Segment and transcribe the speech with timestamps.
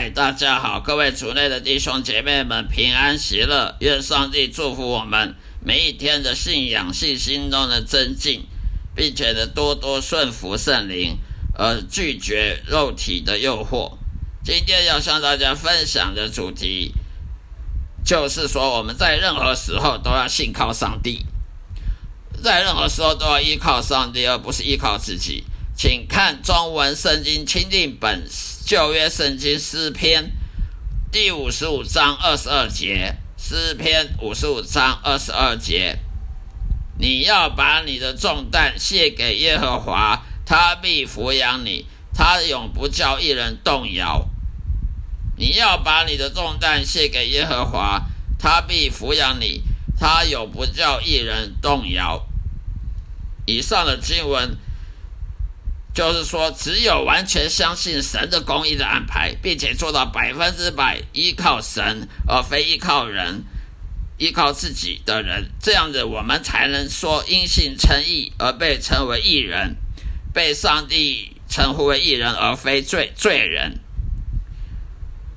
[0.00, 8.46] 嗨，大家好，各位族内的弟兄姐妹们平安喜乐，愿上帝祝福我们每一天的信仰信心中的增进，
[8.94, 11.18] 并且呢多多顺服圣灵，
[11.52, 13.98] 而拒绝肉体的诱惑。
[14.42, 16.94] 今天要向大家分享的主题，
[18.02, 21.26] 就是说我们在任何时候都要信靠上帝，
[22.42, 25.44] 在任何时候都要依靠上帝，而不是依靠自己。
[25.76, 28.26] 请看中文圣经钦定本
[28.70, 30.30] 旧约圣经诗篇
[31.10, 35.98] 第五十五章二十二节，诗篇五十五章二十二节，
[36.96, 44.30] 你要把你的重担卸给耶和华，他必抚养你，他永不叫一人动摇。
[45.36, 48.06] 你要把你的重担卸给耶和华，
[48.38, 49.64] 他必抚养你，
[49.98, 52.24] 他永不叫一人动摇。
[53.46, 54.56] 以上的经文。
[55.92, 63.44] 就是说，只有完全相信神的公义的安排，并且做到百分之百依靠神，而非依靠人、
[64.16, 69.76] 依靠自己的人，这样子我们才能说因信称义而被称为义人，
[70.32, 73.78] 被上帝称呼为义人，而非罪罪人。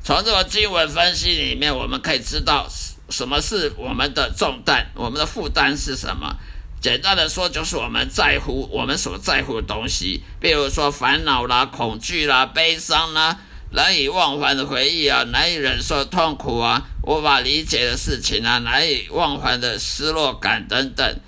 [0.03, 2.69] 从这个经文分析里面，我们可以知道
[3.09, 6.37] 什么是我们的重担，我们的负担是什么。
[6.83, 13.39] 简单的说，就是我们在乎我们所在乎的东西，比如说烦恼啦、恐惧啦、悲伤啦、
[13.71, 21.19] 难以忘怀的回忆啊、难以忍受痛苦啊、无法理解的事情啊、难以忘怀的失落感等等，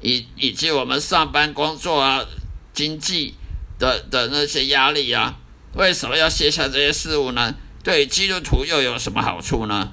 [0.00, 2.24] 以以及我们上班工作啊、
[2.72, 3.34] 经济
[3.78, 5.36] 的的那些压力啊，
[5.74, 7.54] 为什么要卸下这些事物呢？
[7.84, 9.92] 对基督徒又有什么好处呢？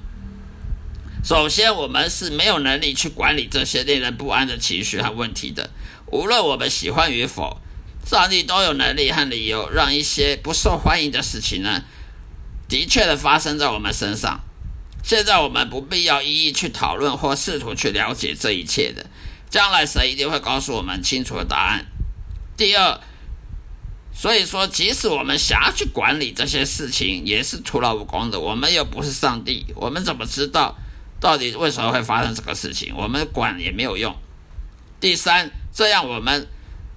[1.22, 5.70] 首先，我们是没有能力去管理这些令人不安的情绪和问题的。
[6.06, 7.60] 无论我们喜欢与否，
[8.06, 11.82] 上帝都有能力和理由让一些不受欢迎的事情呢，
[12.68, 14.40] 的确的发生在我们身上。
[15.02, 19.06] 现在我们不必要一一去讨论或试图去了解这一切的，
[19.50, 21.86] 将来神一定会告诉我们清楚的答案。
[22.56, 22.98] 第二，
[24.12, 28.40] 所以说，即使我们想要去管理这些事情，也是徒劳无功的。
[28.40, 30.76] 我们又不是上帝，我们怎么知道？
[31.20, 32.94] 到底为什么会发生这个事情？
[32.96, 34.16] 我们管也没有用。
[34.98, 36.48] 第三，这样我们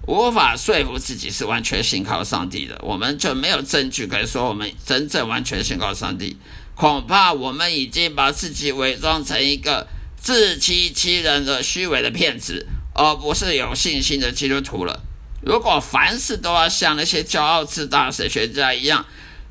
[0.06, 6.36] 无法说服自己是完全信靠上帝的，我们就没有证据可以说我们真正完全信靠上帝。
[6.74, 9.86] 恐怕我们已经把自己伪装成一个
[10.16, 15.02] 自欺欺人的虚伪的骗子，而不是有信心的基督徒了。
[15.40, 19.04] 如果凡事都要像那些骄傲自大的神学家一样，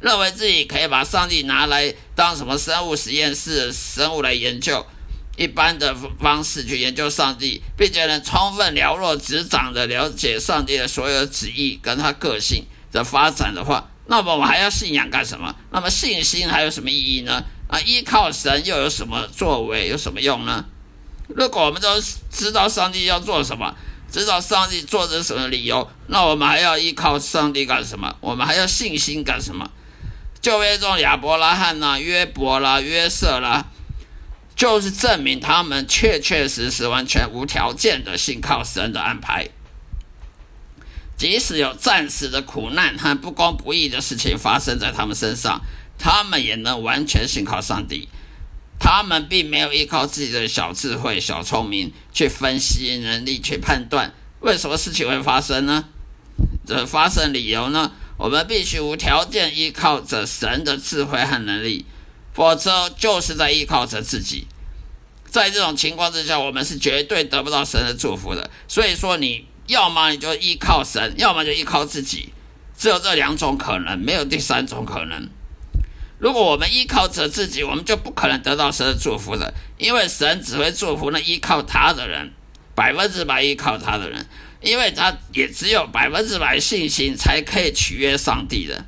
[0.04, 4.86] 认为自己可以把上帝拿来当什么生物实验室生物来研究，
[5.38, 15.56] 一般的方式去研究上帝，并且能充分了若指掌的了解上帝的所有旨意跟他个性的发展的话，那么我们还要信仰干什么？
[15.72, 17.42] 那么信心还有什么意义呢？
[17.70, 19.88] 啊，依靠神又有什么作为？
[19.88, 20.66] 有什么用呢？
[21.30, 21.88] 如果我们都
[22.30, 23.74] 知道上帝要做什么，
[24.12, 28.14] 知道上帝做的什么理由，那我们还要依靠上帝干什么？
[28.20, 29.72] 我们还要信心干什么？
[30.44, 33.68] 旧约中亚伯拉罕呐、约伯啦、约瑟啦，
[34.58, 39.48] 就是证明他们确确实实、完全无条件的信靠神的安排。
[41.16, 45.62] 即使有暂时的苦难和不公不义的事情发生在他们身上，
[45.98, 48.10] 他们也能完全信靠上帝。
[48.78, 55.86] 他们并没有依靠自己的小智慧、小聪明去分析能力、去判断为什么事情会发生呢？
[56.68, 57.94] 这发生理由呢？
[58.18, 61.86] 我们必须无条件依靠着神的智慧和能力，
[62.34, 64.48] 否则就是在依靠着自己。
[65.30, 68.50] 在这种情况之下，我们是绝对得不到神的祝福的。
[68.68, 72.32] 所以说，你要么你就依靠神，要么就依靠自己，
[72.78, 75.28] 只有这两种可能，没有第三种可能。
[76.20, 82.32] 如果我们依靠着自己，我们就不可能得到神的祝福的，因为神只会祝福那依靠他的人，
[82.76, 84.26] 百分之百依靠他的人。
[84.64, 88.86] 因为他也只有百分之百信心，才可以取悦上帝的。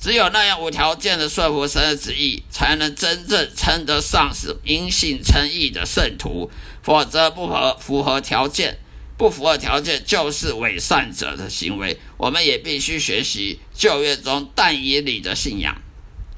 [0.00, 6.50] 只有那样无条件的顺服神的旨意，才能真正称得上是因信称义的圣徒。
[6.82, 8.78] 否则不合符合条件，
[9.16, 11.98] 不符合条件就是伪善者的行为。
[12.16, 15.76] 我们也必须学习旧约中但以理的信仰，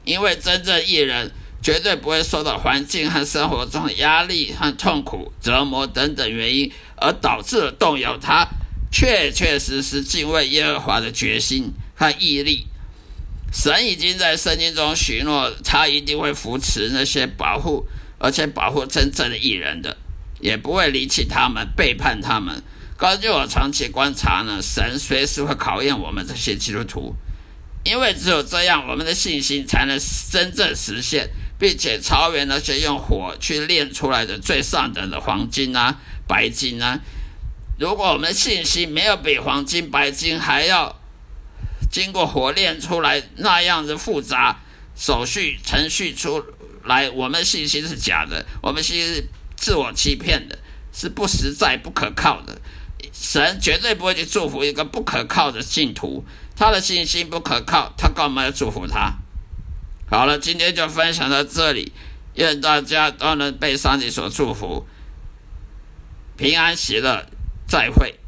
[0.05, 1.31] 因为真正艺人
[1.63, 6.73] 绝对不会受到环境和生活中的压力和痛苦、折磨等等原因。
[7.03, 8.47] 而导致了动摇他
[8.93, 12.67] 确确实实敬畏耶和华的决心和毅力。
[13.51, 17.87] 神已经在圣经中许诺，他一定会扶持那些保护
[18.19, 19.97] 而且保护真正的艺人的，
[20.41, 22.63] 也不会离弃他们、背叛他们。
[22.99, 27.15] 根据我长期观察呢，神随时会考验我们这些基督徒，
[27.83, 29.99] 因为只有这样，我们的信心才能
[30.31, 31.31] 真正实现，
[31.61, 36.99] 并且超越那些用火去炼出来的最上等的黄金啊、白金啊。
[37.79, 40.97] 如果我们的信心没有比黄金、白金还要
[41.91, 44.61] 经过火炼出来那样的复杂
[44.97, 46.43] 手续程序出
[46.85, 49.25] 来，我们信心是假的，我们信心是
[49.55, 50.59] 自我欺骗的，
[50.93, 52.59] 是不实在、不可靠的。
[53.13, 56.25] 神绝对不会去祝福一个不可靠的信徒。
[56.57, 59.15] 他的信心不可靠，他干嘛要祝福他？
[60.11, 61.93] 好了，今天就分享到这里，
[62.35, 64.85] 愿大家都能被上帝所祝福，
[66.37, 67.25] 平安喜乐，
[67.67, 68.20] 再会。